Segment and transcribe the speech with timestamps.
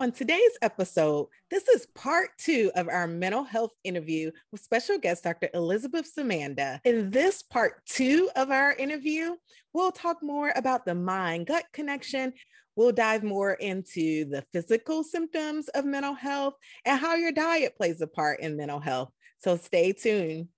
[0.00, 5.24] On today's episode, this is part two of our mental health interview with special guest
[5.24, 5.50] Dr.
[5.52, 6.80] Elizabeth Ssemanda.
[6.86, 9.34] In this part two of our interview,
[9.74, 12.32] we'll talk more about the mind gut connection.
[12.76, 16.54] We'll dive more into the physical symptoms of mental health
[16.86, 19.10] and how your diet plays a part in mental health.
[19.36, 20.48] So stay tuned.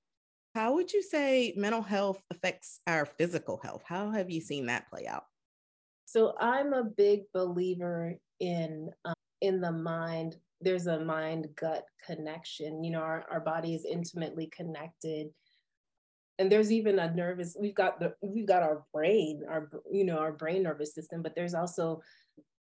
[0.54, 3.82] How would you say mental health affects our physical health?
[3.84, 5.24] How have you seen that play out?
[6.04, 12.82] So I'm a big believer in um, in the mind, there's a mind gut connection.
[12.82, 15.28] You know, our, our body is intimately connected.
[16.38, 20.18] And there's even a nervous, we've got the we've got our brain, our you know,
[20.18, 22.00] our brain nervous system, but there's also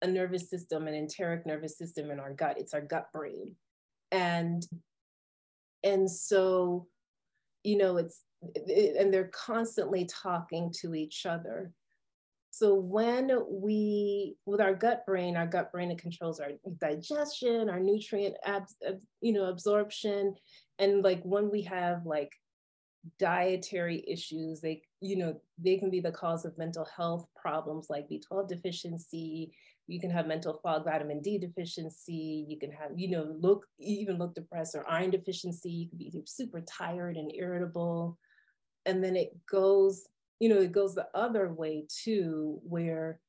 [0.03, 2.59] a nervous system, an enteric nervous system in our gut.
[2.59, 3.57] It's our gut brain.
[4.13, 4.65] And
[5.83, 6.87] and so,
[7.65, 8.23] you know, it's
[8.55, 11.73] it, and they're constantly talking to each other.
[12.59, 17.79] So when we, with our gut brain, our gut brain, it controls our digestion, our
[17.79, 18.35] nutrient,
[19.21, 20.35] you know, absorption.
[20.79, 22.33] And like when we have like
[23.19, 28.09] dietary issues, they, you know, they can be the cause of mental health problems like
[28.09, 29.53] B12 deficiency.
[29.87, 32.47] You can have mental fog, vitamin D deficiency.
[32.49, 35.71] You can have, you know, look, even look depressed or iron deficiency.
[35.71, 38.17] You can be super tired and irritable.
[38.87, 40.07] And then it goes
[40.41, 43.21] you know, it goes the other way too, where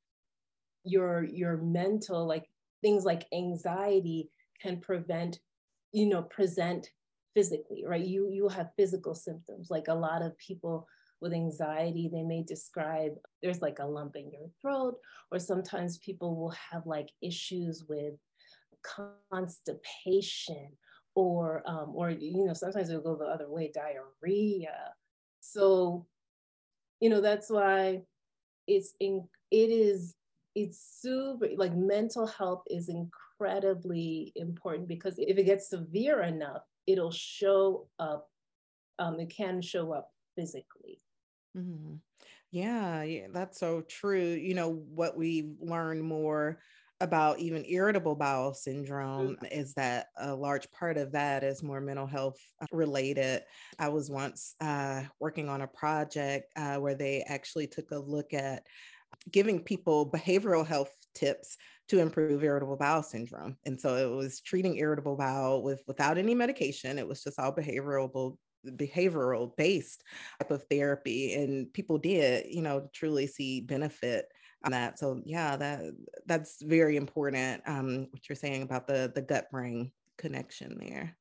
[0.83, 2.49] your your mental, like
[2.81, 4.29] things like anxiety
[4.61, 5.39] can prevent,
[5.91, 6.89] you know, present
[7.33, 8.05] physically, right?
[8.05, 9.69] You you have physical symptoms.
[9.69, 10.87] Like a lot of people
[11.21, 14.95] with anxiety, they may describe there's like a lump in your throat,
[15.31, 18.13] or sometimes people will have like issues with
[19.31, 20.69] constipation,
[21.15, 24.93] or um, or you know, sometimes it'll go the other way, diarrhea.
[25.39, 26.05] So
[26.99, 28.01] you know that's why
[28.67, 30.15] it's in it is
[30.55, 37.11] it's super like mental health is incredibly important because if it gets severe enough it'll
[37.11, 38.29] show up
[38.99, 40.99] um, it can show up physically
[41.55, 41.95] mm-hmm.
[42.51, 46.59] yeah, yeah that's so true you know what we learn more
[46.99, 49.45] about even irritable bowel syndrome mm-hmm.
[49.51, 53.43] is that a large part of that is more mental health uh, related.
[53.77, 58.33] I was once uh, working on a project uh, where they actually took a look
[58.33, 58.63] at
[59.31, 61.57] giving people behavioral health tips
[61.89, 63.57] to improve irritable bowel syndrome.
[63.65, 66.97] And so it was treating irritable bowel with without any medication.
[66.97, 70.03] It was just all behavioral behavioral based
[70.41, 74.25] type of therapy and people did you know truly see benefit
[74.69, 74.99] that.
[74.99, 75.81] So yeah, that
[76.25, 77.63] that's very important.
[77.65, 81.17] Um, what you're saying about the the gut brain connection there.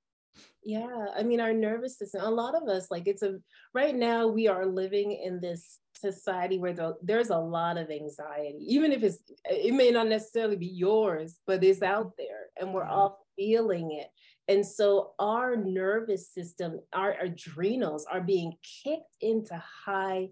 [0.62, 3.38] Yeah, I mean, our nervous system, a lot of us, like it's a,
[3.72, 8.58] right now we are living in this society where the, there's a lot of anxiety,
[8.66, 12.84] even if it's, it may not necessarily be yours, but it's out there and we're
[12.84, 14.08] all feeling it.
[14.48, 20.30] And so our nervous system, our adrenals are being kicked into high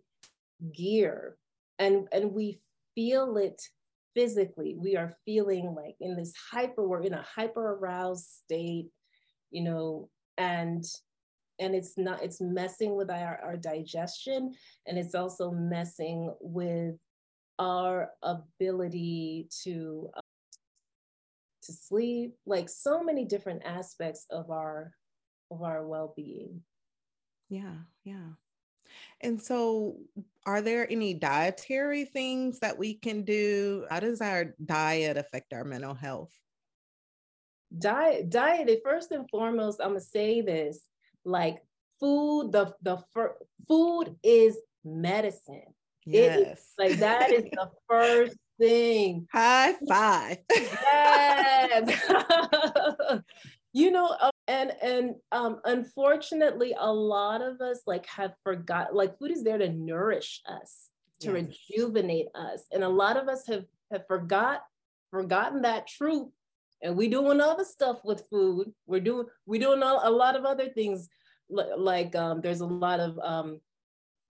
[0.72, 1.36] gear
[1.78, 2.60] and, and we
[2.94, 3.60] feel it
[4.14, 4.76] physically.
[4.78, 8.88] We are feeling like in this hyper, we're in a hyper aroused state,
[9.50, 10.84] you know, and
[11.60, 14.52] and it's not it's messing with our, our digestion
[14.86, 16.96] and it's also messing with
[17.58, 20.20] our ability to uh,
[21.62, 24.92] to sleep like so many different aspects of our
[25.50, 26.60] of our well-being
[27.48, 28.30] yeah yeah
[29.20, 29.96] and so,
[30.46, 33.86] are there any dietary things that we can do?
[33.90, 36.32] How does our diet affect our mental health?
[37.76, 38.80] Diet, diet.
[38.84, 40.80] First and foremost, I'm gonna say this:
[41.24, 41.58] like
[41.98, 45.74] food, the the fir- food is medicine.
[46.06, 49.26] Yes, like that is the first thing.
[49.32, 50.38] High five.
[50.50, 52.08] Yes.
[53.72, 54.16] you know,
[54.54, 59.58] and and um, unfortunately a lot of us like have forgot like food is there
[59.58, 60.90] to nourish us
[61.20, 61.46] to yes.
[61.70, 64.62] rejuvenate us and a lot of us have have forgot
[65.10, 66.28] forgotten that truth
[66.82, 70.44] and we doing other stuff with food we're doing we're doing a, a lot of
[70.44, 71.08] other things
[71.48, 73.60] like um, there's a lot of um,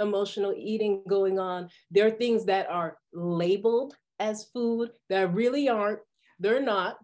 [0.00, 6.00] emotional eating going on there are things that are labeled as food that really aren't
[6.38, 6.96] they're not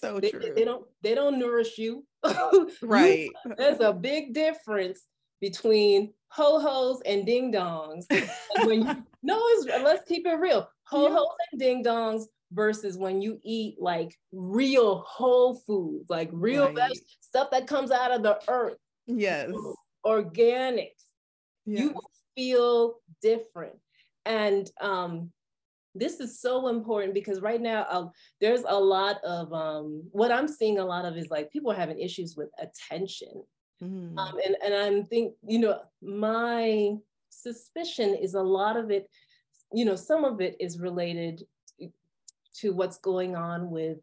[0.00, 0.52] So they, true.
[0.54, 2.04] They don't they don't nourish you.
[2.82, 3.28] right.
[3.44, 5.02] You, there's a big difference
[5.40, 8.04] between ho hos and ding dongs.
[8.64, 9.42] when you, no,
[9.82, 10.68] let's keep it real.
[10.84, 11.46] Ho hos yeah.
[11.52, 16.88] and ding dongs versus when you eat like real whole foods, like real right.
[16.88, 18.78] veg- stuff that comes out of the earth.
[19.06, 19.50] Yes.
[20.04, 20.94] Organic.
[21.66, 21.80] Yes.
[21.80, 21.94] You
[22.34, 23.76] feel different.
[24.24, 25.30] And um,
[25.94, 30.48] this is so important because right now um, there's a lot of um, what I'm
[30.48, 33.42] seeing a lot of is like people are having issues with attention.
[33.82, 34.18] Mm.
[34.18, 36.94] Um, and, and I'm think, you know, my
[37.30, 39.08] suspicion is a lot of it,
[39.72, 41.44] you know, some of it is related
[42.60, 43.98] to what's going on with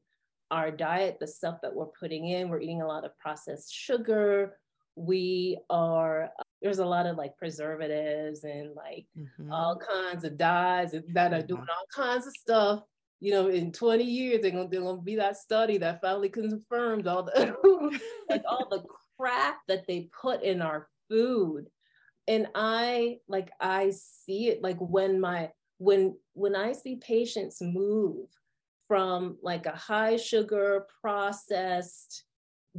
[0.52, 2.50] our diet, the stuff that we're putting in.
[2.50, 4.58] We're eating a lot of processed sugar.
[4.96, 6.30] We are,
[6.62, 9.52] there's a lot of like preservatives and like mm-hmm.
[9.52, 12.82] all kinds of dyes that are doing all kinds of stuff.
[13.20, 17.08] You know, in 20 years, they're gonna, they're gonna be that study that finally confirmed
[17.08, 17.56] all the
[18.30, 18.84] like all the
[19.18, 21.68] crap that they put in our food.
[22.28, 28.28] And I like I see it like when my when when I see patients move
[28.88, 32.24] from like a high sugar processed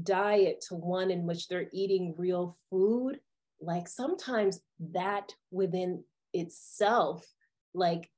[0.02, 3.18] diet to one in which they're eating real food,
[3.60, 4.60] like sometimes
[4.92, 7.26] that within itself,
[7.74, 8.10] like,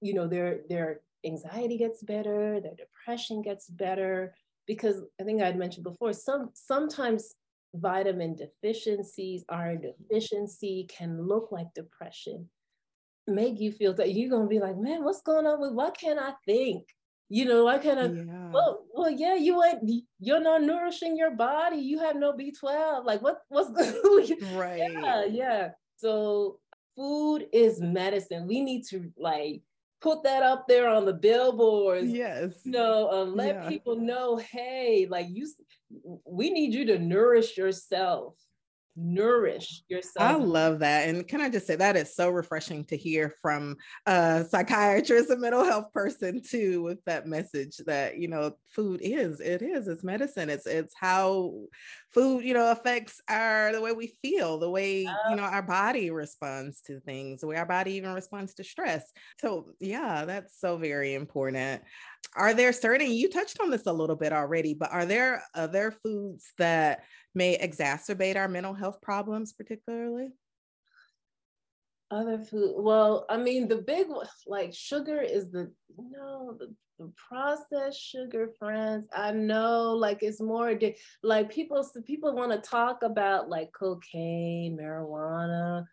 [0.00, 4.34] you know, their their anxiety gets better, their depression gets better.
[4.66, 7.34] Because I think I'd mentioned before, some sometimes
[7.74, 12.48] vitamin deficiencies, iron deficiency can look like depression
[13.26, 16.18] make you feel that you're gonna be like, man, what's going on with why can't
[16.18, 16.86] I think?
[17.28, 18.50] You know, why can't I yeah.
[18.52, 23.04] well, well, yeah, you ain't you're not nourishing your body, you have no B12.
[23.04, 23.70] Like what what's
[24.54, 24.92] right.
[24.92, 25.68] Yeah, yeah.
[25.96, 26.60] So
[26.94, 28.46] food is medicine.
[28.46, 29.62] We need to like
[30.00, 32.08] put that up there on the billboards.
[32.08, 32.60] Yes.
[32.64, 33.68] You know, uh, let yeah.
[33.68, 35.48] people know, hey, like you
[36.24, 38.34] we need you to nourish yourself
[38.96, 40.30] nourish yourself.
[40.30, 41.08] I love that.
[41.08, 43.76] And can I just say that is so refreshing to hear from
[44.06, 49.40] a psychiatrist, a mental health person too, with that message that, you know, food is,
[49.40, 50.48] it is, it's medicine.
[50.48, 51.52] It's it's how
[52.12, 56.10] food, you know, affects our the way we feel, the way, you know, our body
[56.10, 59.12] responds to things, the way our body even responds to stress.
[59.38, 61.82] So yeah, that's so very important.
[62.36, 65.90] Are there certain you touched on this a little bit already, but are there other
[65.90, 67.04] foods that
[67.34, 70.28] may exacerbate our mental health problems, particularly?
[72.10, 72.74] Other food.
[72.76, 78.50] Well, I mean, the big one, like sugar is the no, the, the processed sugar,
[78.58, 79.08] friends.
[79.12, 80.78] I know, like it's more
[81.22, 81.84] like people.
[82.06, 85.84] People want to talk about like cocaine, marijuana,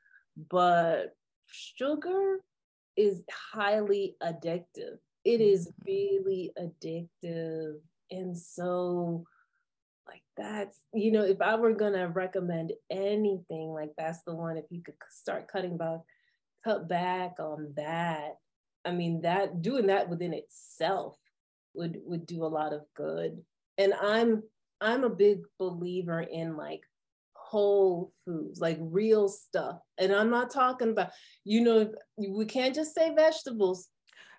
[0.52, 1.16] but
[1.48, 2.42] sugar
[2.96, 4.98] is highly addictive.
[5.26, 5.86] It is mm-hmm.
[5.86, 7.76] really addictive,
[8.12, 9.26] and so
[10.08, 14.66] like that's you know if i were gonna recommend anything like that's the one if
[14.70, 16.00] you could start cutting back
[16.66, 18.34] cut back on that
[18.84, 21.16] i mean that doing that within itself
[21.74, 23.42] would would do a lot of good.
[23.78, 24.44] And i'm
[24.82, 26.82] i'm a big believer in like
[27.34, 29.80] whole foods like real stuff.
[29.98, 31.12] And i'm not talking about
[31.44, 33.90] you know we can't just say vegetables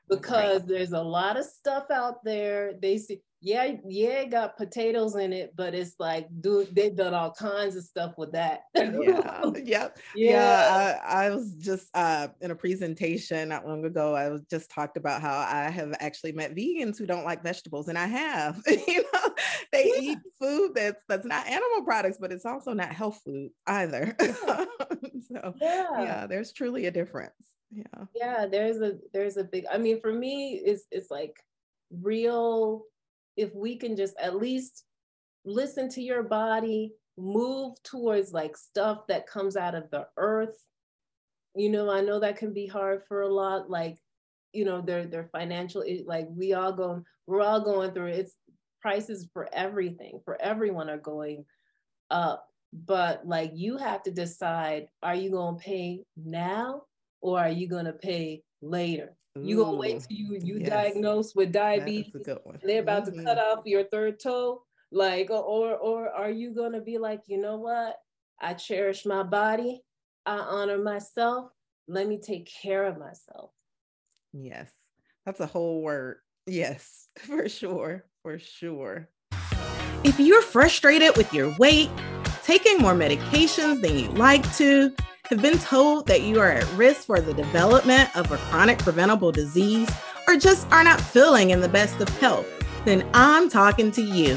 [0.08, 0.68] because right.
[0.68, 5.34] there's a lot of stuff out there they see yeah, yeah, it got potatoes in
[5.34, 8.62] it, but it's like, dude, they've done all kinds of stuff with that.
[8.74, 9.98] yeah, yep.
[10.16, 14.14] Yeah, yeah I, I, was just uh, in a presentation not long ago.
[14.14, 17.88] I was just talked about how I have actually met vegans who don't like vegetables,
[17.88, 18.62] and I have.
[18.66, 19.34] you know,
[19.72, 20.00] they yeah.
[20.12, 24.16] eat food that's that's not animal products, but it's also not health food either.
[24.20, 26.02] so yeah.
[26.02, 27.53] yeah, there's truly a difference.
[27.74, 28.04] Yeah.
[28.14, 29.66] Yeah, there's a there's a big.
[29.70, 31.36] I mean, for me, it's it's like
[31.90, 32.84] real
[33.36, 34.84] if we can just at least
[35.44, 40.56] listen to your body, move towards like stuff that comes out of the earth.
[41.56, 43.98] You know, I know that can be hard for a lot, like,
[44.52, 48.18] you know, their their financial eh, like we all going we're all going through it.
[48.20, 48.36] It's
[48.80, 51.44] prices for everything, for everyone are going
[52.10, 52.46] up.
[52.72, 56.82] But like you have to decide, are you gonna pay now
[57.24, 59.16] or are you gonna pay later?
[59.34, 60.68] You gonna wait till you you yes.
[60.68, 62.14] diagnosed with diabetes?
[62.62, 63.18] They're about mm-hmm.
[63.18, 64.62] to cut off your third toe,
[64.92, 67.96] like, or or are you gonna be like, you know what?
[68.40, 69.82] I cherish my body.
[70.26, 71.50] I honor myself.
[71.88, 73.50] Let me take care of myself.
[74.34, 74.70] Yes,
[75.24, 76.18] that's a whole word.
[76.46, 79.08] Yes, for sure, for sure.
[80.04, 81.88] If you're frustrated with your weight,
[82.42, 84.94] taking more medications than you like to
[85.30, 89.32] have been told that you are at risk for the development of a chronic preventable
[89.32, 89.90] disease
[90.28, 92.46] or just are not feeling in the best of health,
[92.84, 94.36] then I'm talking to you.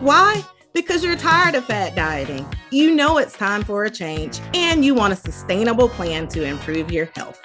[0.00, 0.42] Why?
[0.72, 2.46] Because you're tired of fat dieting.
[2.70, 6.90] You know it's time for a change and you want a sustainable plan to improve
[6.90, 7.40] your health.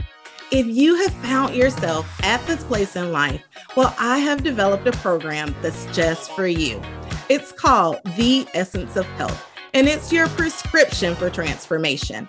[0.51, 3.43] If you have found yourself at this place in life,
[3.75, 6.81] well, I have developed a program that's just for you.
[7.29, 12.27] It's called The Essence of Health, and it's your prescription for transformation.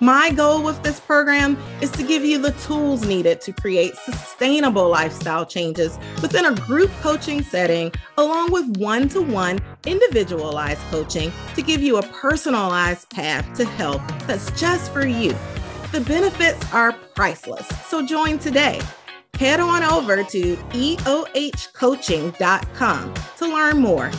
[0.00, 4.88] My goal with this program is to give you the tools needed to create sustainable
[4.88, 11.62] lifestyle changes within a group coaching setting, along with one to one individualized coaching to
[11.62, 15.34] give you a personalized path to health that's just for you.
[15.90, 18.80] The benefits are priceless, so join today.
[19.34, 24.12] Head on over to eohcoaching.com to learn more.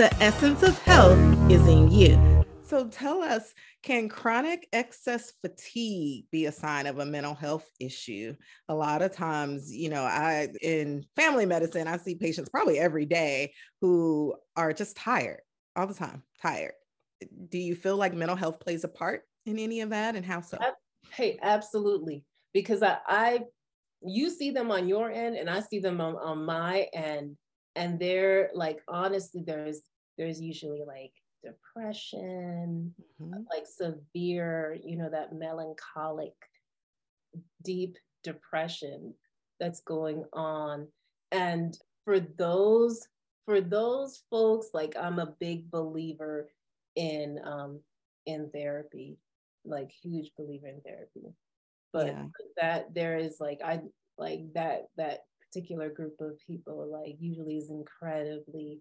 [0.00, 1.18] The essence of health
[1.50, 2.42] is in you.
[2.62, 3.52] So tell us
[3.82, 8.34] can chronic excess fatigue be a sign of a mental health issue?
[8.70, 13.04] A lot of times, you know, I in family medicine, I see patients probably every
[13.04, 13.52] day
[13.82, 15.42] who are just tired
[15.76, 16.72] all the time, tired.
[17.50, 20.40] Do you feel like mental health plays a part in any of that and how
[20.40, 20.56] so?
[21.10, 22.24] Hey, absolutely.
[22.54, 23.40] Because I, I
[24.00, 27.36] you see them on your end and I see them on, on my end.
[27.76, 29.82] And they're like, honestly, there's
[30.20, 31.12] there's usually like
[31.42, 33.40] depression, mm-hmm.
[33.50, 36.34] like severe, you know, that melancholic,
[37.64, 39.14] deep depression
[39.58, 40.88] that's going on.
[41.32, 41.74] And
[42.04, 43.08] for those,
[43.46, 46.50] for those folks, like I'm a big believer
[46.96, 47.80] in um
[48.26, 49.16] in therapy,
[49.64, 51.32] like huge believer in therapy.
[51.94, 52.24] But yeah.
[52.60, 53.80] that there is like I
[54.18, 58.80] like that that particular group of people like usually is incredibly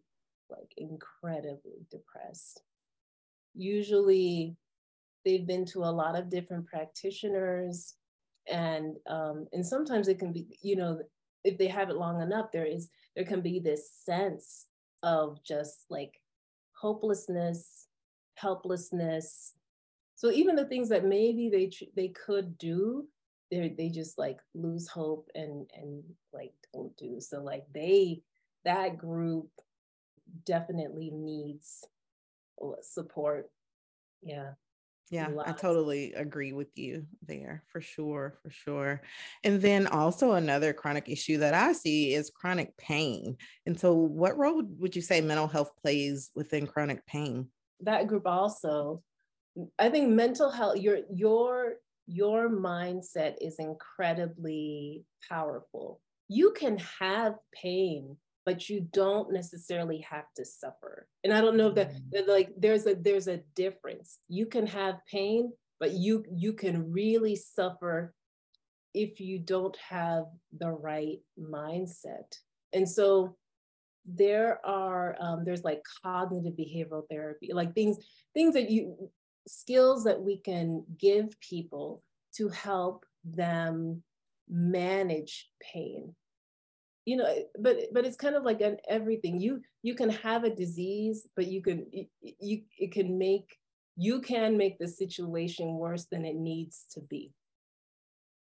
[0.49, 2.61] like incredibly depressed.
[3.55, 4.55] Usually,
[5.25, 7.95] they've been to a lot of different practitioners,
[8.51, 10.99] and um, and sometimes it can be, you know,
[11.43, 14.65] if they have it long enough, there is there can be this sense
[15.03, 16.21] of just like
[16.79, 17.87] hopelessness,
[18.35, 19.53] helplessness.
[20.15, 23.07] So even the things that maybe they they could do,
[23.51, 26.03] they they just like lose hope and and
[26.33, 27.19] like don't do.
[27.19, 28.21] So like they
[28.65, 29.49] that group
[30.45, 31.85] definitely needs
[32.81, 33.49] support.
[34.21, 34.51] Yeah.
[35.11, 39.01] Yeah, I totally agree with you there for sure, for sure.
[39.43, 43.35] And then also another chronic issue that I see is chronic pain.
[43.65, 47.47] And so what role would you say mental health plays within chronic pain?
[47.81, 49.01] That group also
[49.77, 56.01] I think mental health your your your mindset is incredibly powerful.
[56.27, 61.07] You can have pain but you don't necessarily have to suffer.
[61.23, 62.27] And I don't know if that, mm.
[62.27, 64.19] like there's a there's a difference.
[64.27, 68.13] You can have pain, but you you can really suffer
[68.93, 70.25] if you don't have
[70.57, 72.33] the right mindset.
[72.73, 73.35] And so
[74.05, 77.97] there are um, there's like cognitive behavioral therapy, like things
[78.33, 79.09] things that you
[79.47, 82.03] skills that we can give people
[82.35, 84.03] to help them
[84.47, 86.15] manage pain
[87.05, 87.27] you know
[87.59, 89.39] but but it's kind of like an everything.
[89.39, 91.85] You you can have a disease but you can
[92.21, 93.57] you, it can make
[93.95, 97.33] you can make the situation worse than it needs to be.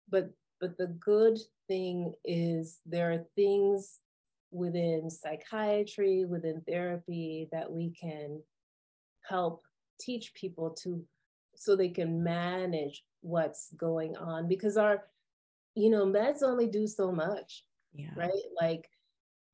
[0.08, 1.38] But but the good
[1.68, 4.00] thing is there are things
[4.50, 8.40] within psychiatry within therapy that we can
[9.28, 9.62] help
[10.00, 11.04] teach people to
[11.56, 15.04] so they can manage what's going on because our
[15.74, 17.64] you know meds only do so much
[17.96, 18.10] yeah.
[18.16, 18.30] right?
[18.60, 18.88] Like,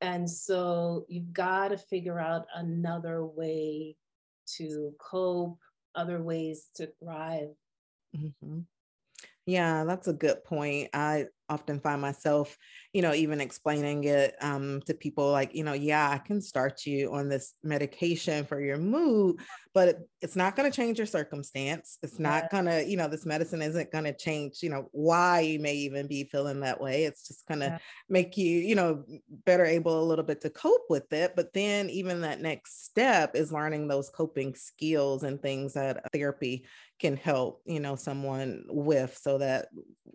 [0.01, 3.95] and so you've got to figure out another way
[4.57, 5.59] to cope,
[5.95, 7.49] other ways to thrive.
[8.15, 8.59] Mm-hmm.
[9.45, 10.89] Yeah, that's a good point.
[10.93, 12.57] I often find myself,
[12.93, 16.85] you know, even explaining it um, to people like, you know, yeah, I can start
[16.85, 19.41] you on this medication for your mood,
[19.73, 21.97] but it, it's not going to change your circumstance.
[22.03, 25.39] It's not going to, you know, this medicine isn't going to change, you know, why
[25.39, 27.05] you may even be feeling that way.
[27.05, 27.77] It's just going to yeah.
[28.07, 29.03] make you, you know,
[29.45, 31.35] better able a little bit to cope with it.
[31.35, 36.65] But then even that next step is learning those coping skills and things that therapy
[36.99, 39.69] can help, you know, someone with so that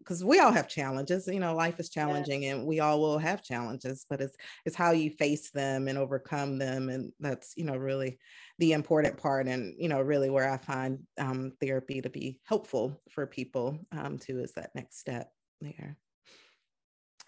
[0.08, 3.42] because we all have challenges you know life is challenging and we all will have
[3.42, 7.76] challenges but it's it's how you face them and overcome them and that's you know
[7.76, 8.18] really
[8.58, 13.00] the important part and you know really where i find um, therapy to be helpful
[13.10, 15.96] for people um, too is that next step there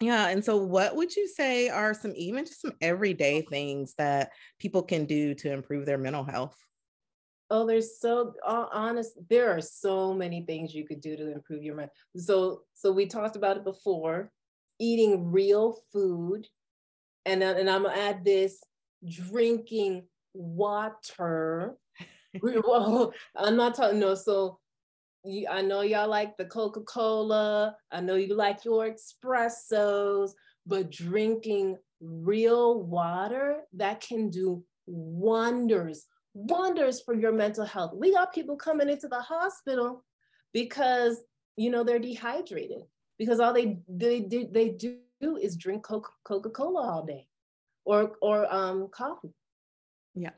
[0.00, 4.30] yeah and so what would you say are some even just some everyday things that
[4.58, 6.56] people can do to improve their mental health
[7.52, 9.18] Oh, there's so honest.
[9.28, 11.90] There are so many things you could do to improve your mind.
[12.16, 14.30] So, so we talked about it before.
[14.78, 16.46] Eating real food,
[17.26, 18.62] and, and I'm gonna add this
[19.06, 21.76] drinking water.
[22.42, 24.60] well, I'm not talking no, so
[25.25, 27.76] you, I know y'all like the Coca-Cola.
[27.90, 30.30] I know you like your espressos,
[30.66, 37.92] but drinking real water that can do wonders, wonders for your mental health.
[37.94, 40.04] We got people coming into the hospital
[40.52, 41.22] because
[41.56, 42.82] you know they're dehydrated
[43.18, 44.96] because all they they do they do
[45.37, 47.26] is drink Coca Cola all day,
[47.84, 49.34] or or um coffee.
[50.14, 50.31] Yeah,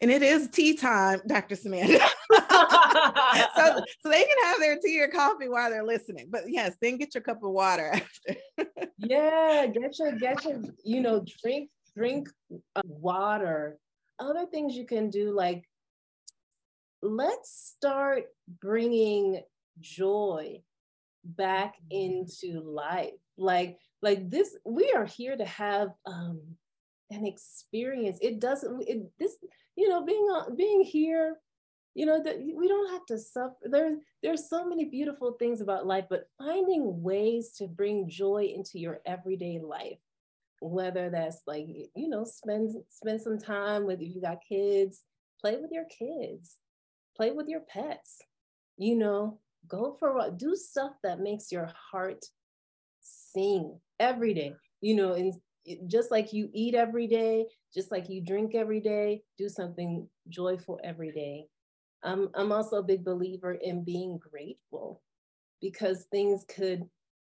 [0.00, 1.56] and it is tea time, Dr.
[1.56, 1.98] Ssemanda.
[3.56, 6.28] so, so they can have their tea or coffee while they're listening.
[6.30, 8.36] But yes, then get your cup of water after.
[8.98, 12.28] yeah, get your get your you know drink drink
[12.84, 13.78] water.
[14.20, 15.64] Other things you can do like
[17.02, 18.24] let's start
[18.60, 19.40] bringing
[19.80, 20.60] joy
[21.24, 22.24] back mm-hmm.
[22.26, 26.40] into life like like this we are here to have um
[27.10, 28.18] an experience.
[28.20, 29.36] It doesn't it, this
[29.76, 31.36] you know being on being here
[31.94, 35.86] you know that we don't have to suffer there's there's so many beautiful things about
[35.86, 39.98] life but finding ways to bring joy into your everyday life
[40.60, 45.02] whether that's like you know spend spend some time with if you got kids
[45.40, 46.56] play with your kids
[47.16, 48.18] play with your pets
[48.76, 49.38] you know
[49.68, 52.24] go for what do stuff that makes your heart
[53.00, 55.34] sing every day you know and
[55.86, 60.78] just like you eat every day just like you drink every day do something joyful
[60.84, 61.44] every day
[62.02, 65.02] I'm, I'm also a big believer in being grateful
[65.60, 66.84] because things could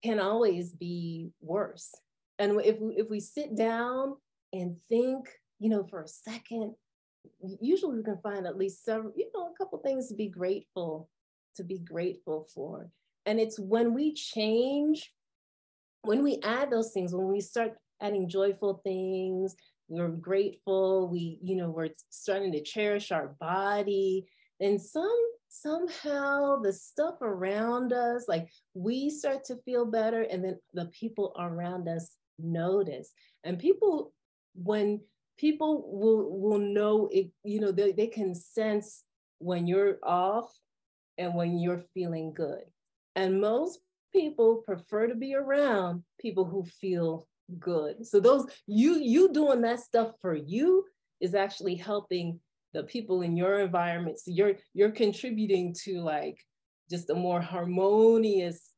[0.02, 1.94] can always be worse
[2.38, 4.16] and if, if we sit down
[4.52, 5.26] and think
[5.58, 6.74] you know for a second
[7.60, 11.08] usually we can find at least several you know a couple things to be grateful
[11.56, 12.90] to be grateful for.
[13.24, 15.12] And it's when we change,
[16.02, 19.54] when we add those things, when we start adding joyful things,
[19.88, 24.26] we're grateful, we, you know, we're starting to cherish our body,
[24.60, 30.58] And some somehow the stuff around us, like we start to feel better, and then
[30.74, 33.12] the people around us notice.
[33.44, 34.12] And people,
[34.54, 35.00] when
[35.38, 39.04] people will will know it, you know, they, they can sense
[39.38, 40.50] when you're off
[41.18, 42.64] and when you're feeling good.
[43.14, 43.80] And most
[44.12, 47.28] people prefer to be around people who feel
[47.58, 48.06] good.
[48.06, 50.84] So those you you doing that stuff for you
[51.20, 52.40] is actually helping
[52.74, 54.18] the people in your environment.
[54.18, 56.38] So you're you're contributing to like
[56.90, 58.72] just a more harmonious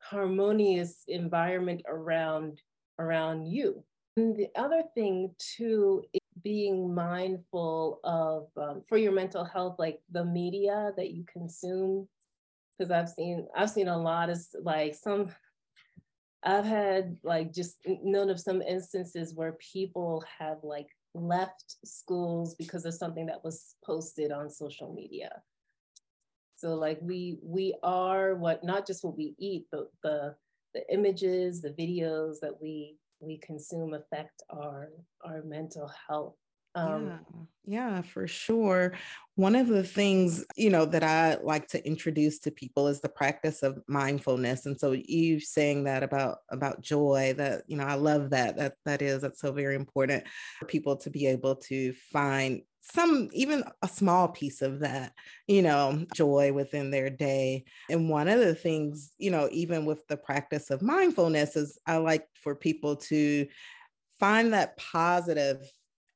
[0.00, 2.60] harmonious environment around
[2.98, 3.84] around you.
[4.16, 9.98] And the other thing too is being mindful of um, for your mental health like
[10.10, 12.06] the media that you consume
[12.78, 15.28] because i've seen i've seen a lot of like some
[16.44, 22.84] i've had like just known of some instances where people have like left schools because
[22.84, 25.30] of something that was posted on social media.
[26.56, 30.34] So like we we are what not just what we eat but the
[30.74, 34.88] the images the videos that we we consume affect our
[35.24, 36.36] our mental health
[36.76, 37.06] um,
[37.64, 38.92] yeah, yeah, for sure.
[39.34, 43.08] One of the things, you know, that I like to introduce to people is the
[43.08, 44.66] practice of mindfulness.
[44.66, 48.56] And so you saying that about about joy, that, you know, I love that.
[48.56, 50.24] That that is that's so very important
[50.58, 55.12] for people to be able to find some even a small piece of that
[55.48, 60.06] you know joy within their day and one of the things you know even with
[60.06, 63.44] the practice of mindfulness is i like for people to
[64.20, 65.58] find that positive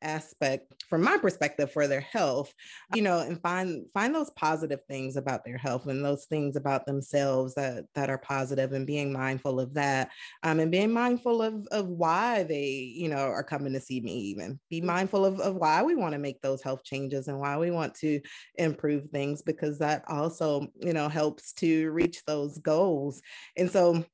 [0.03, 2.53] aspect from my perspective for their health
[2.95, 6.87] you know and find find those positive things about their health and those things about
[6.87, 10.11] themselves that that are positive and being mindful of that
[10.43, 14.13] um, and being mindful of of why they you know are coming to see me
[14.13, 14.59] even.
[14.69, 14.87] Be mm-hmm.
[14.87, 17.95] mindful of, of why we want to make those health changes and why we want
[17.97, 18.21] to
[18.57, 23.23] improve things because that also you know helps to reach those goals.
[23.57, 24.05] And so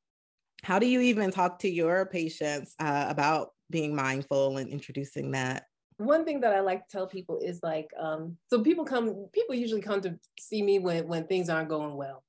[0.62, 5.64] how do you even talk to your patients uh, about being mindful and introducing that
[5.98, 9.54] one thing that I like to tell people is like, um, so people come, people
[9.54, 12.22] usually come to see me when when things aren't going well,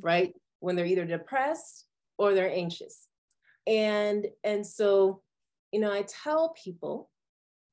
[0.00, 0.34] right?
[0.60, 1.86] When they're either depressed
[2.18, 3.06] or they're anxious,
[3.66, 5.22] and and so,
[5.72, 7.10] you know, I tell people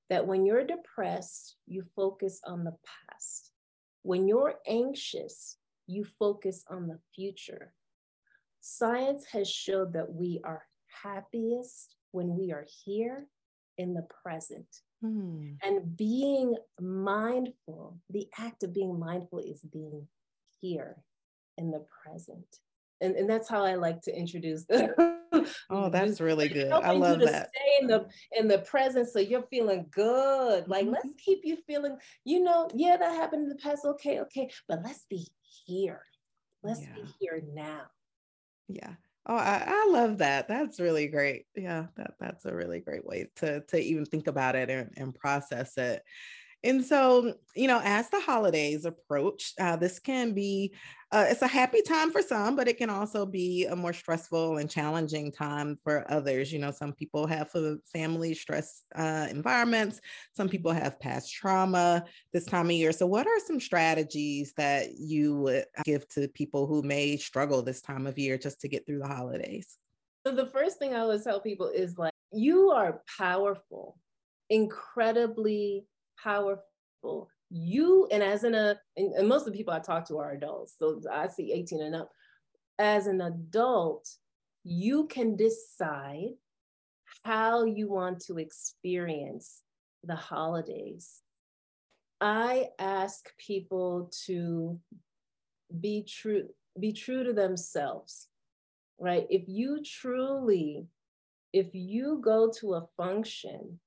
[0.10, 2.76] that when you're depressed, you focus on the
[3.10, 3.52] past.
[4.04, 7.74] When you're anxious, you focus on the future.
[8.62, 10.64] Science has showed that we are
[11.04, 13.28] happiest when we are here
[13.78, 14.68] in the present
[15.02, 15.54] Hmm.
[15.62, 20.08] And being mindful, the act of being mindful is being
[20.60, 20.98] here
[21.58, 22.46] in the present.
[23.02, 24.66] and, and that's how I like to introduce
[25.70, 26.72] oh, that's really good.
[26.72, 27.50] I love that.
[27.50, 28.08] Stay in the
[28.38, 30.68] in the present so you're feeling good.
[30.68, 30.94] Like mm-hmm.
[30.94, 33.86] let's keep you feeling, you know, yeah, that happened in the past.
[33.86, 34.50] Okay, okay.
[34.68, 35.28] But let's be
[35.66, 36.02] here.
[36.64, 36.94] Let's yeah.
[36.96, 37.84] be here now.
[38.68, 38.94] Yeah.
[39.30, 40.48] Oh, I, I, love that.
[40.48, 41.48] That's really great.
[41.54, 45.14] Yeah, that that's a really great way to to even think about it and, and
[45.14, 46.02] process it.
[46.64, 50.74] And so, you know, as the holidays approach, uh, this can be
[51.10, 54.58] uh, it's a happy time for some, but it can also be a more stressful
[54.58, 56.52] and challenging time for others.
[56.52, 57.50] You know, some people have
[57.86, 60.02] family stress uh, environments,
[60.34, 62.92] some people have past trauma this time of year.
[62.92, 67.82] So, what are some strategies that you would give to people who may struggle this
[67.82, 69.78] time of year just to get through the holidays?
[70.26, 73.98] So, the first thing I always tell people is like, you are powerful,
[74.50, 75.86] incredibly
[76.22, 77.30] powerful.
[77.50, 80.18] You, and as in a, uh, and, and most of the people I talk to
[80.18, 82.12] are adults, so I see 18 and up.
[82.80, 84.08] As an adult,
[84.64, 86.34] you can decide
[87.24, 89.62] how you want to experience
[90.04, 91.22] the holidays.
[92.20, 94.80] I ask people to
[95.80, 96.50] be true,
[96.80, 98.28] be true to themselves,
[99.00, 99.26] right?
[99.30, 100.88] If you truly,
[101.54, 103.80] if you go to a function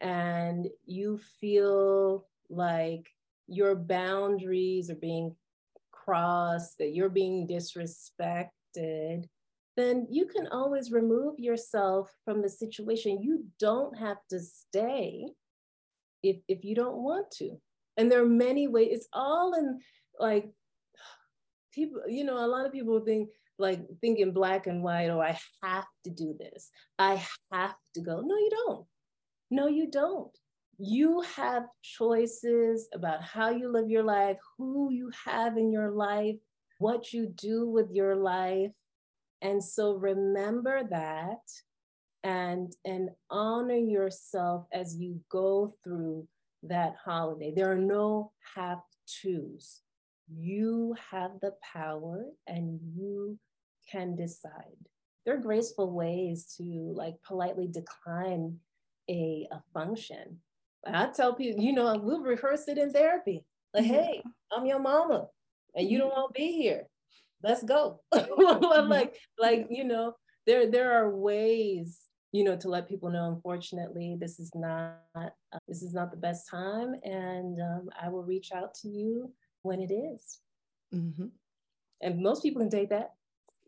[0.00, 3.08] and you feel like
[3.46, 5.34] your boundaries are being
[5.90, 9.24] crossed, that you're being disrespected,
[9.76, 13.22] then you can always remove yourself from the situation.
[13.22, 15.26] You don't have to stay
[16.22, 17.60] if, if you don't want to.
[17.96, 19.78] And there are many ways, it's all in
[20.18, 20.50] like
[21.72, 25.38] people, you know, a lot of people think like thinking black and white, oh, I
[25.62, 26.70] have to do this.
[26.98, 28.20] I have to go.
[28.20, 28.86] No, you don't.
[29.50, 30.36] No, you don't.
[30.78, 36.36] You have choices about how you live your life, who you have in your life,
[36.78, 38.70] what you do with your life.
[39.42, 41.40] And so remember that
[42.24, 46.26] and and honor yourself as you go through
[46.64, 47.52] that holiday.
[47.54, 49.80] There are no have tos.
[50.36, 53.38] You have the power and you
[53.90, 54.52] can decide.
[55.24, 58.58] There are graceful ways to like politely decline
[59.08, 60.38] a, a function.
[60.86, 63.44] I tell people, you know, we'll rehearse it in therapy.
[63.74, 63.94] Like, mm-hmm.
[63.94, 65.26] hey, I'm your mama,
[65.74, 66.86] and you don't want to be here.
[67.42, 68.00] Let's go.
[68.14, 68.88] Mm-hmm.
[68.88, 70.14] like, like you know,
[70.46, 71.98] there there are ways,
[72.32, 73.28] you know, to let people know.
[73.28, 75.28] Unfortunately, this is not uh,
[75.66, 79.80] this is not the best time, and um, I will reach out to you when
[79.80, 80.40] it is.
[80.94, 81.26] Mm-hmm.
[82.00, 83.10] And most people can take that.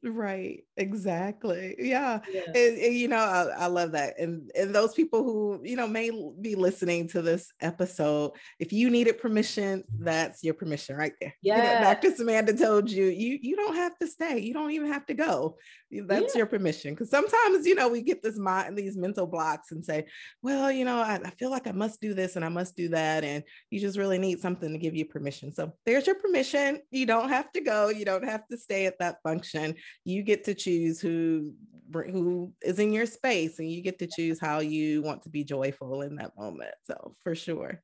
[0.03, 1.75] Right, exactly.
[1.79, 2.21] Yeah.
[2.33, 2.43] yeah.
[2.47, 4.19] And, and, you know, I, I, love that.
[4.19, 6.11] And and those people who, you know, may
[6.41, 11.35] be listening to this episode, if you needed permission, that's your permission right there.
[11.43, 11.61] Yeah.
[11.61, 12.11] You know, Dr.
[12.13, 14.39] Ssemanda told you, you you don't have to stay.
[14.39, 15.59] You don't even have to go.
[15.91, 16.39] That's yeah.
[16.39, 16.95] your permission.
[16.95, 20.07] Because sometimes, you know, we get this mind, these mental blocks and say,
[20.41, 22.89] well, you know, I, I feel like I must do this and I must do
[22.91, 23.25] that.
[23.25, 25.53] And you just really need something to give you permission.
[25.53, 26.81] So there's your permission.
[26.91, 27.91] You don't have to go.
[27.91, 29.75] You don't have to stay at that function
[30.05, 31.53] you get to choose who
[31.93, 35.43] who is in your space and you get to choose how you want to be
[35.43, 37.83] joyful in that moment so for sure.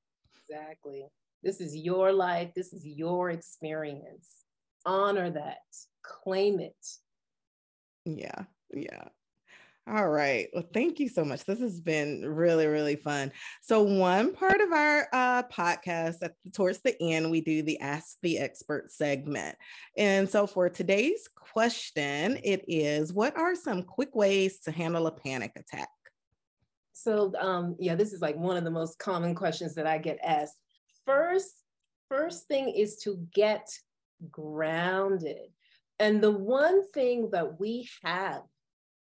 [0.48, 1.06] Exactly.
[1.42, 4.44] This is your life this is your experience.
[4.84, 5.58] Honor that
[6.02, 6.86] claim it.
[8.04, 9.08] Yeah yeah
[9.88, 10.48] all right.
[10.52, 11.44] Well, thank you so much.
[11.44, 13.30] This has been really, really fun.
[13.62, 18.16] So, one part of our uh, podcast, at, towards the end, we do the Ask
[18.20, 19.56] the Expert segment.
[19.96, 25.12] And so, for today's question, it is What are some quick ways to handle a
[25.12, 25.88] panic attack?
[26.92, 30.18] So, um, yeah, this is like one of the most common questions that I get
[30.24, 30.56] asked.
[31.04, 31.62] First,
[32.08, 33.68] first thing is to get
[34.32, 35.52] grounded.
[36.00, 38.42] And the one thing that we have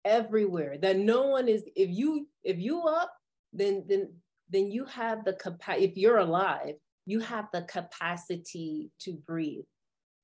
[0.06, 3.12] everywhere that no one is if you if you up
[3.52, 4.10] then then
[4.50, 9.66] then you have the capacity if you're alive you have the capacity to breathe.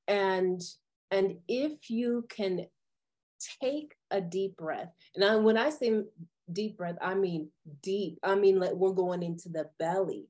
[0.07, 0.61] And
[1.11, 2.67] and if you can
[3.61, 6.03] take a deep breath and I, when i say
[6.53, 7.49] deep breath i mean
[7.81, 10.27] deep i mean like we're going into the belly.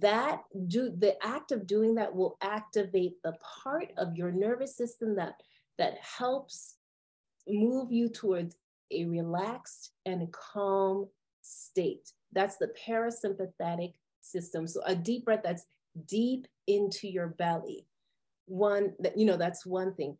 [0.00, 5.16] That do the act of doing that will activate the part of your nervous system
[5.16, 5.34] that
[5.78, 6.76] that helps
[7.46, 8.56] move you towards
[8.90, 11.08] a relaxed and calm
[11.42, 12.12] state.
[12.32, 14.66] That's the parasympathetic system.
[14.66, 15.66] So a deep breath that's
[16.06, 17.86] deep into your belly.
[18.46, 20.16] One that, you know, that's one thing.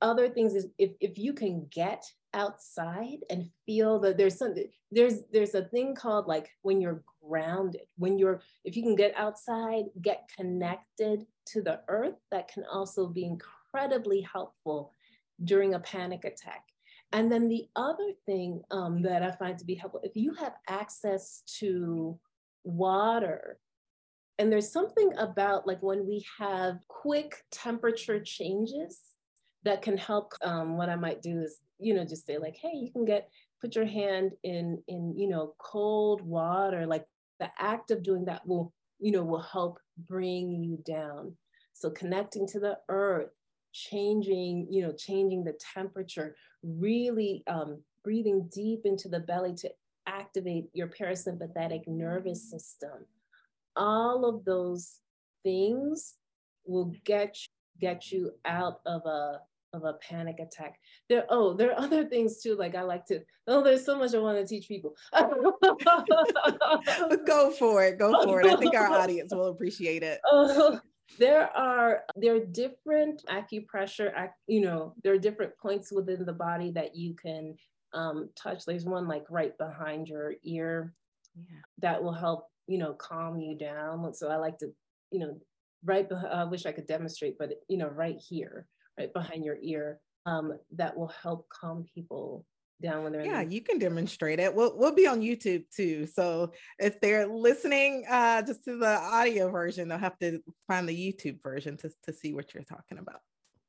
[0.00, 5.20] Other things is if, if you can get outside and feel that there's something, there's
[5.32, 9.84] there's a thing called like when you're grounded, when you're, if you can get outside,
[10.02, 14.92] get connected to the earth, that can also be incredibly helpful
[15.44, 16.64] during a panic attack.
[17.12, 20.54] And then the other thing um, that I find to be helpful, if you have
[20.68, 22.18] access to
[22.64, 23.58] water,
[24.38, 29.00] and there's something about like when we have quick temperature changes
[29.64, 30.32] that can help.
[30.42, 33.28] Um, what I might do is, you know, just say like, hey, you can get
[33.60, 36.86] put your hand in in you know cold water.
[36.86, 37.06] Like
[37.40, 41.36] the act of doing that will you know will help bring you down.
[41.72, 43.30] So connecting to the earth,
[43.72, 49.70] changing, you know, changing the temperature, really um, breathing deep into the belly to
[50.06, 53.06] activate your parasympathetic nervous system.
[53.76, 55.00] All of those
[55.42, 56.14] things
[56.66, 57.48] will get you,
[57.80, 59.40] get you out of a
[59.74, 60.78] of a panic attack.
[61.08, 62.54] There, oh, there are other things too.
[62.54, 64.94] Like I like to, oh, there's so much I want to teach people.
[67.26, 67.98] go for it.
[67.98, 68.46] Go for it.
[68.46, 70.20] I think our audience will appreciate it.
[71.18, 74.12] There are there are different acupressure
[74.46, 77.56] you know there are different points within the body that you can
[77.92, 80.92] um, touch there's one like right behind your ear
[81.36, 81.60] yeah.
[81.78, 84.72] that will help you know calm you down so i like to
[85.10, 85.38] you know
[85.84, 88.66] right be- i wish i could demonstrate but you know right here
[88.98, 92.44] right behind your ear um, that will help calm people
[92.84, 94.54] down when they're yeah you can demonstrate it.
[94.54, 99.50] We'll, we'll be on youtube too so if they're listening uh just to the audio
[99.50, 103.20] version they'll have to find the youtube version to, to see what you're talking about.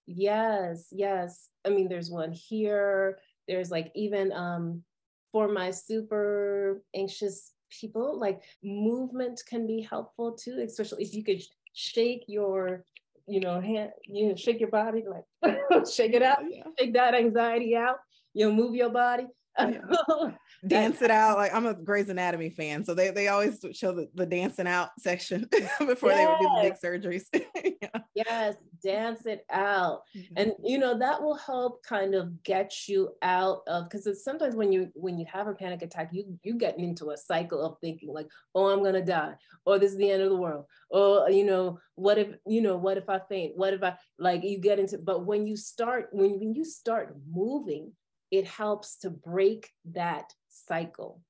[0.05, 1.49] Yes yes.
[1.65, 3.17] I mean there's one here.
[3.47, 4.83] There's like even um
[5.31, 11.41] for my super anxious people like movement can be helpful too especially if you could
[11.73, 12.85] shake your
[13.27, 15.57] you know hand you know shake your body like
[15.91, 16.63] shake it out yeah.
[16.79, 17.97] shake that anxiety out
[18.35, 19.25] you move your body.
[20.67, 21.37] Dance it out.
[21.37, 22.83] Like I'm a Grey's Anatomy fan.
[22.83, 25.47] So they, they always show the, the dancing out section
[25.79, 26.17] before yes.
[26.17, 27.75] they would do the big surgeries.
[27.81, 27.99] yeah.
[28.15, 30.01] Yes, dance it out.
[30.15, 30.33] Mm-hmm.
[30.37, 34.55] And you know, that will help kind of get you out of because it's sometimes
[34.55, 37.77] when you when you have a panic attack, you you get into a cycle of
[37.79, 41.29] thinking like, oh, I'm gonna die, or this is the end of the world, or
[41.29, 43.55] you know, what if, you know, what if I faint?
[43.55, 47.15] What if I like you get into but when you start when when you start
[47.29, 47.91] moving
[48.37, 51.21] it helps to break that cycle.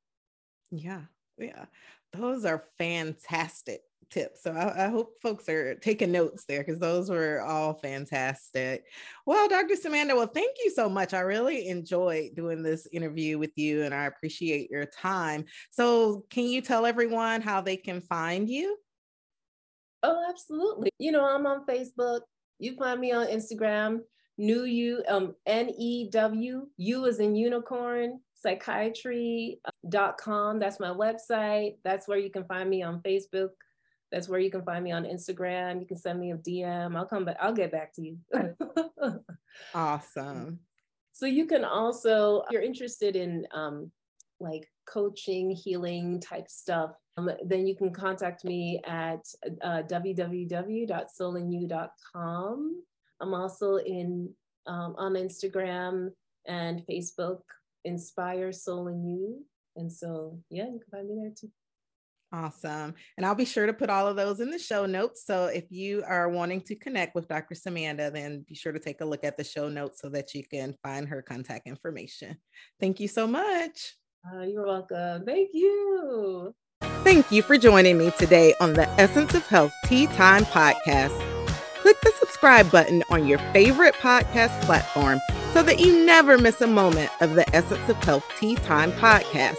[0.72, 1.02] Yeah,
[1.38, 1.65] yeah.
[2.13, 4.44] Those are fantastic tips.
[4.44, 8.86] So I, I, hope folks are taking notes there because those were all fantastic.
[9.26, 9.76] Well, Dr.
[9.76, 11.13] Ssemanda, well, thank you so much.
[11.13, 15.46] I really enjoyed doing this interview with you and I appreciate your time.
[15.72, 18.78] So, can you tell everyone how they can find you?
[20.04, 20.91] Oh, absolutely.
[21.00, 22.22] You know, I'm on Facebook.
[22.60, 24.02] You find me on Instagram
[24.38, 31.78] new you um n-e-w u is in unicorn psychiatry.com that's my website.
[31.84, 33.50] That's where you can find me on facebook.
[34.12, 35.80] That's where you can find me on instagram.
[35.80, 38.17] You can send me a dm i'll come back i'll get back to you.
[39.74, 40.60] Awesome.
[41.13, 43.89] So you can also if you're interested in um
[44.41, 49.26] like coaching healing type stuff um, then you can contact me at
[49.63, 52.84] uh, www.soulinyou.com
[53.21, 54.30] I'm also in
[54.67, 56.12] um, on Instagram
[56.47, 57.39] and Facebook,
[57.84, 59.43] Inspire Soul in You.
[59.75, 61.51] And so, yeah, you can find me there too.
[62.32, 62.93] Awesome.
[63.17, 65.25] And I'll be sure to put all of those in the show notes.
[65.25, 67.56] So if you are wanting to connect with Dr.
[67.56, 70.43] Ssemanda, then be sure to take a look at the show notes so that you
[70.43, 72.36] can find her contact information.
[72.80, 73.95] Thank you so much.
[74.28, 75.23] Uh, you're welcome.
[75.23, 76.54] Thank you.
[77.04, 81.35] Thank you for joining me today on the Essence of Health Tea Time podcast
[81.86, 85.19] click the subscribe button on your favorite podcast platform
[85.54, 89.58] so that you never miss a moment of the Essence of Health Tea Time podcast.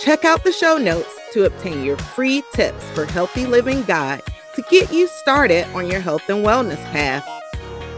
[0.00, 4.24] Check out the show notes to obtain your free tips for healthy living guide
[4.56, 7.24] to get you started on your health and wellness path.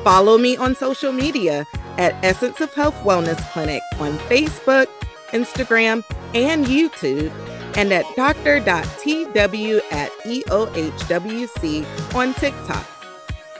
[0.04, 1.64] Follow me on social media
[1.96, 4.88] at Essence of Health Wellness Clinic on Facebook,
[5.28, 7.32] Instagram, and YouTube,
[7.78, 12.97] and at dr.tw at EOHWC on TikTok.